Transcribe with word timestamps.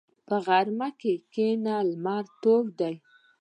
په 0.27 0.35
غرمه 0.45 0.89
کښېنه، 1.01 1.75
لمر 1.89 2.23
تود 2.41 2.67
دی. 2.79 2.95